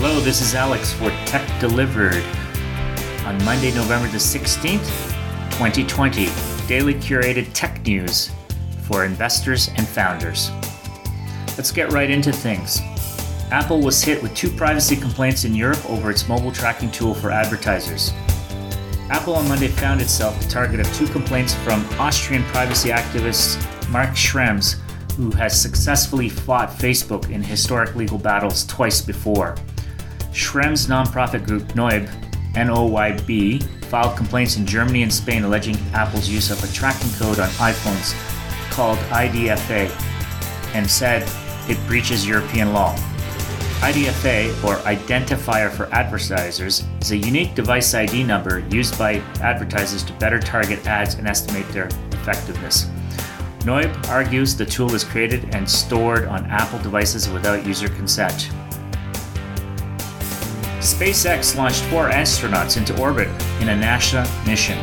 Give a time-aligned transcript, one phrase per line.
[0.00, 2.22] Hello, this is Alex for Tech Delivered
[3.26, 4.86] on Monday, November the 16th,
[5.50, 6.28] 2020.
[6.68, 8.30] Daily curated tech news
[8.82, 10.52] for investors and founders.
[11.56, 12.80] Let's get right into things.
[13.50, 17.32] Apple was hit with two privacy complaints in Europe over its mobile tracking tool for
[17.32, 18.12] advertisers.
[19.10, 23.58] Apple on Monday found itself the target of two complaints from Austrian privacy activist
[23.90, 24.78] Max Schrems,
[25.16, 29.56] who has successfully fought Facebook in historic legal battles twice before.
[30.38, 32.08] Schrems' nonprofit group Noyb,
[32.54, 33.58] N-O-Y-B,
[33.90, 38.14] filed complaints in Germany and Spain alleging Apple's use of a tracking code on iPhones
[38.70, 39.90] called IDFA
[40.74, 41.28] and said
[41.68, 42.94] it breaches European law.
[43.80, 50.12] IDFA, or Identifier for Advertisers, is a unique device ID number used by advertisers to
[50.14, 52.88] better target ads and estimate their effectiveness.
[53.60, 58.50] Noyb argues the tool is created and stored on Apple devices without user consent.
[60.88, 63.28] SpaceX launched four astronauts into orbit
[63.60, 64.78] in a NASA mission.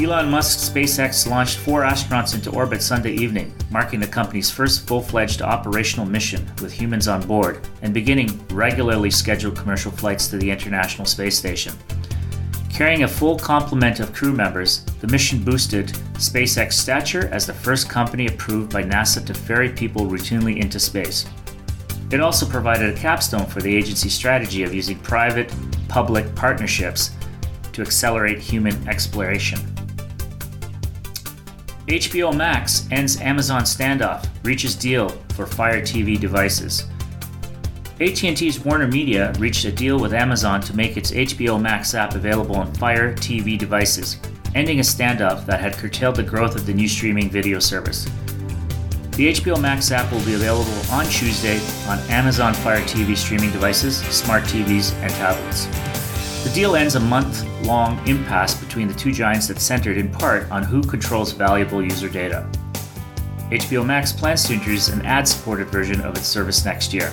[0.00, 5.02] Elon Musk's SpaceX launched four astronauts into orbit Sunday evening, marking the company's first full
[5.02, 10.48] fledged operational mission with humans on board and beginning regularly scheduled commercial flights to the
[10.48, 11.74] International Space Station.
[12.72, 17.88] Carrying a full complement of crew members, the mission boosted SpaceX stature as the first
[17.90, 21.26] company approved by NASA to ferry people routinely into space.
[22.12, 25.54] It also provided a capstone for the agency's strategy of using private
[25.88, 27.12] public partnerships
[27.72, 29.60] to accelerate human exploration.
[31.86, 36.86] HBO Max ends Amazon standoff, reaches deal for Fire TV devices.
[38.00, 42.56] AT&T's Warner Media reached a deal with Amazon to make its HBO Max app available
[42.56, 44.18] on Fire TV devices,
[44.54, 48.08] ending a standoff that had curtailed the growth of the new streaming video service.
[49.20, 53.98] The HBO Max app will be available on Tuesday on Amazon Fire TV streaming devices,
[53.98, 55.66] smart TVs, and tablets.
[56.42, 60.50] The deal ends a month long impasse between the two giants that centered in part
[60.50, 62.48] on who controls valuable user data.
[63.50, 67.12] HBO Max plans to introduce an ad supported version of its service next year.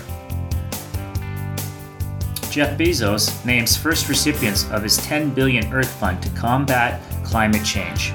[2.50, 8.14] Jeff Bezos names first recipients of his 10 billion Earth Fund to combat climate change.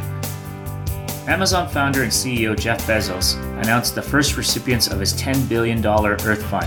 [1.28, 6.42] Amazon founder and CEO Jeff Bezos announced the first recipients of his $10 billion Earth
[6.46, 6.66] Fund.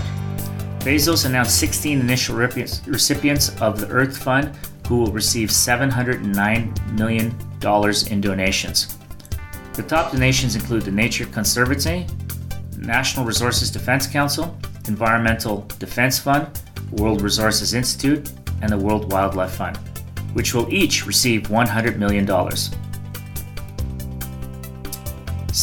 [0.80, 4.56] Bezos announced 16 initial recipients of the Earth Fund
[4.88, 7.34] who will receive $709 million
[8.10, 8.96] in donations.
[9.74, 12.06] The top donations include the Nature Conservancy,
[12.78, 14.56] National Resources Defense Council,
[14.88, 16.48] Environmental Defense Fund,
[16.92, 19.76] World Resources Institute, and the World Wildlife Fund,
[20.32, 22.26] which will each receive $100 million.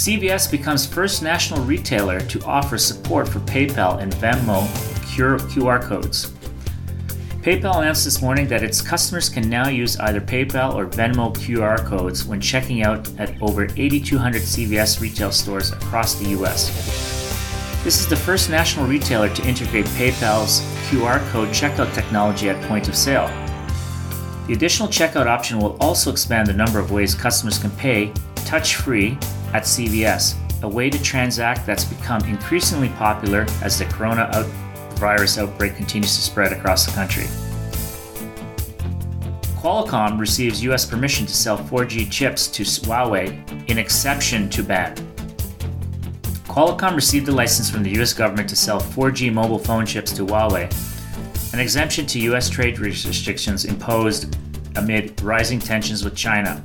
[0.03, 4.67] CVS becomes first national retailer to offer support for PayPal and Venmo
[5.15, 6.33] QR codes.
[7.41, 11.85] PayPal announced this morning that its customers can now use either PayPal or Venmo QR
[11.85, 16.67] codes when checking out at over 8,200 CVS retail stores across the US.
[17.85, 20.59] This is the first national retailer to integrate PayPal's
[20.89, 23.27] QR code checkout technology at point of sale.
[24.47, 28.11] The additional checkout option will also expand the number of ways customers can pay
[28.43, 29.17] touch free
[29.53, 34.45] at CVS, a way to transact that's become increasingly popular as the corona out-
[34.97, 37.25] virus outbreak continues to spread across the country.
[39.59, 44.95] Qualcomm receives US permission to sell 4G chips to Huawei in exception to ban.
[46.47, 50.25] Qualcomm received a license from the US government to sell 4G mobile phone chips to
[50.25, 50.71] Huawei,
[51.53, 54.35] an exemption to US trade restrictions imposed
[54.75, 56.63] amid rising tensions with China.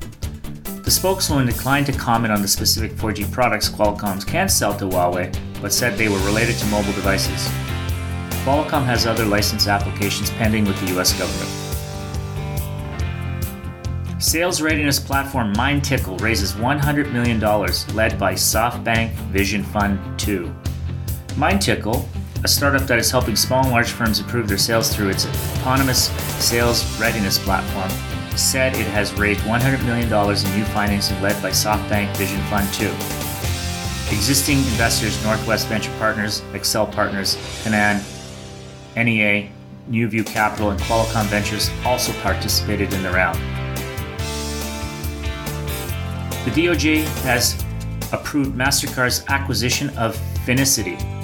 [0.89, 5.39] The spokeswoman declined to comment on the specific 4G products Qualcomm can sell to Huawei,
[5.61, 7.47] but said they were related to mobile devices.
[8.43, 11.51] Qualcomm has other license applications pending with the US government.
[14.19, 17.39] Sales readiness platform MindTickle raises $100 million,
[17.95, 20.51] led by SoftBank Vision Fund 2.
[21.35, 22.03] MindTickle,
[22.45, 25.27] a startup that is helping small and large firms improve their sales through its
[25.59, 26.09] autonomous
[26.43, 27.91] sales readiness platform,
[28.39, 32.87] said it has raised $100 million in new financing led by SoftBank Vision Fund 2.
[34.15, 38.03] Existing investors Norwest Venture Partners, Accel Partners, Canaan,
[38.97, 39.51] NEA,
[39.91, 43.39] NewView Capital, and Qualcomm Ventures also participated in the round.
[46.45, 47.63] The DOJ has
[48.13, 51.18] approved MasterCard's acquisition of Finicity.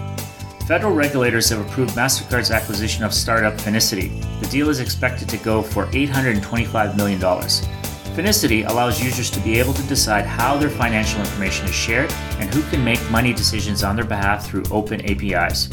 [0.67, 4.19] Federal regulators have approved MasterCard's acquisition of startup Finicity.
[4.41, 7.21] The deal is expected to go for $825 million.
[7.21, 12.53] Finicity allows users to be able to decide how their financial information is shared and
[12.55, 15.69] who can make money decisions on their behalf through open APIs.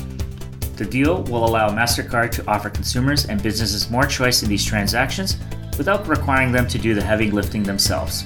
[0.75, 5.37] The deal will allow MasterCard to offer consumers and businesses more choice in these transactions
[5.77, 8.23] without requiring them to do the heavy lifting themselves.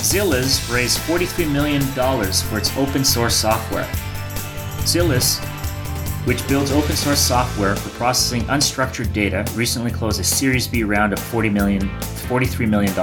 [0.00, 3.88] Zilliz raised $43 million for its open source software.
[4.88, 5.38] Zilliz,
[6.26, 11.12] which builds open source software for processing unstructured data, recently closed a Series B round
[11.12, 12.94] of $40 million, $43 million.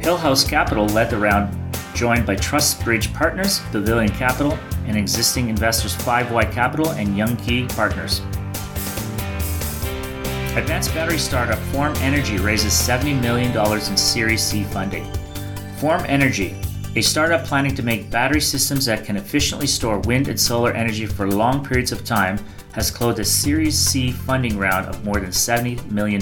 [0.00, 1.56] Hillhouse Capital led the round,
[1.94, 8.18] joined by TrustBridge Partners, Pavilion Capital, and existing investors 5Y Capital and Yunqi Partners.
[10.58, 15.08] Advanced battery startup Form Energy raises $70 million in Series C funding.
[15.76, 16.56] Form Energy,
[16.96, 21.06] a startup planning to make battery systems that can efficiently store wind and solar energy
[21.06, 22.38] for long periods of time,
[22.72, 26.20] has closed a Series C funding round of more than $70 million.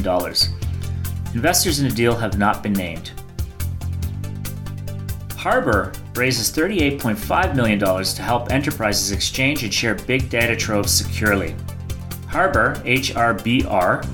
[1.34, 3.12] Investors in the deal have not been named.
[5.30, 11.54] Harbr raises $38.5 million to help enterprises exchange and share big data troves securely.
[12.28, 14.04] Harbr, HRBR,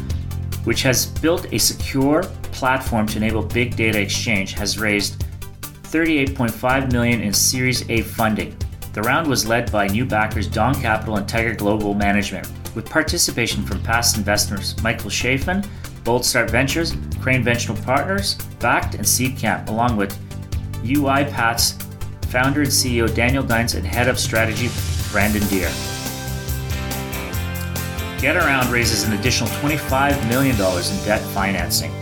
[0.64, 5.24] which has built a secure platform to enable big data exchange, has raised
[5.90, 8.54] 38.5 million in Series A funding.
[8.92, 13.64] The round was led by new backers Dawn Capital and Tiger Global Management, with participation
[13.64, 15.66] from past investors Michael Chalfen,
[16.04, 20.14] Bold Start Ventures, Crane Venture Partners, Backed, and Seedcamp, along with
[20.82, 21.78] UiPath's
[22.28, 24.68] founder and CEO Daniel Dines and head of strategy
[25.10, 25.68] Brandon Deer.
[28.18, 31.92] GetAround raises an additional $25 million in debt financing.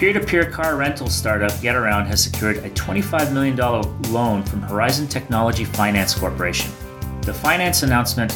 [0.00, 3.54] Peer to peer car rental startup GetAround has secured a $25 million
[4.10, 6.72] loan from Horizon Technology Finance Corporation.
[7.20, 8.34] The finance announcement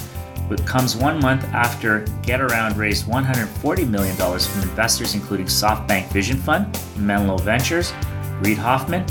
[0.67, 7.39] comes one month after GetAround raised $140 million from investors including SoftBank Vision Fund, Menlo
[7.39, 7.95] Ventures,
[8.43, 9.07] Reid Hoffman,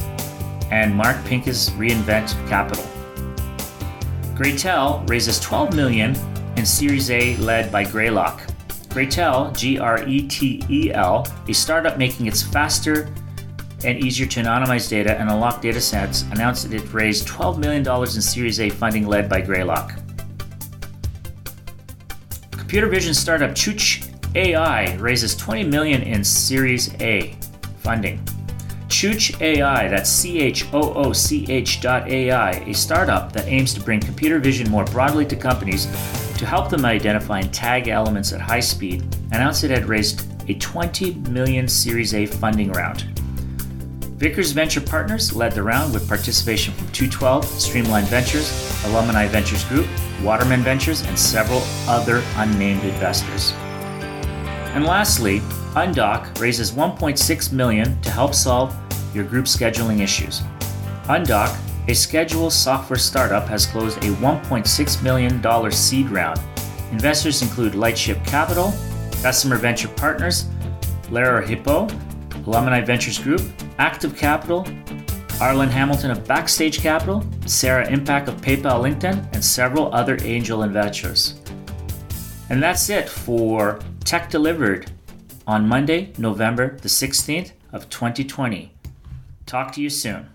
[0.70, 2.86] and Mark Pincus Reinvent Capital.
[4.36, 6.16] Gretel raises 12 million
[6.56, 8.53] in Series A led by Greylock.
[8.94, 13.12] Gretel, G R E T E L, a startup making it faster
[13.84, 17.88] and easier to anonymize data and unlock data sets, announced that it raised $12 million
[18.02, 19.94] in Series A funding led by Greylock.
[22.52, 27.36] Computer vision startup Chooch AI raises 20 million in Series A
[27.80, 28.24] funding.
[28.88, 33.74] Chooch AI, that's C H O O C H dot AI, a startup that aims
[33.74, 35.88] to bring computer vision more broadly to companies
[36.38, 40.56] to help them identify and tag elements at high speed, announced it had raised a
[40.56, 43.04] 20 million Series A funding round.
[44.18, 49.88] Vickers Venture Partners led the round with participation from 212, Streamline Ventures, Alumni Ventures Group,
[50.22, 53.52] Waterman Ventures, and several other unnamed investors.
[54.74, 55.40] And lastly,
[55.76, 58.76] Undock raises 1.6 million to help solve
[59.14, 60.42] your group scheduling issues.
[61.10, 61.56] Undock,
[61.88, 66.40] a scheduled software startup, has closed a $1.6 million seed round.
[66.92, 68.74] Investors include Lightship Capital,
[69.22, 70.46] Bessemer Venture Partners,
[71.10, 71.90] Lerer Hippeau,
[72.46, 73.42] Alumni Ventures Group,
[73.78, 74.64] Active Capital,
[75.40, 81.42] Arlan Hamilton of Backstage Capital, Sarah Imbach of PayPal LinkedIn, and several other angel investors.
[82.50, 84.92] And that's it for Tech Delivered
[85.48, 88.74] on Monday, November the 16th of 2020.
[89.46, 90.30] Talk to you soon.